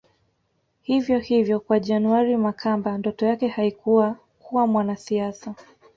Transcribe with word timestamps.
Hivyo 0.81 1.19
hivyo 1.19 1.59
kwa 1.59 1.79
January 1.79 2.37
Makamba 2.37 2.97
ndoto 2.97 3.25
yake 3.25 3.47
haikuwa 3.47 4.15
kuwa 4.39 4.67
mwanasiasa 4.67 5.55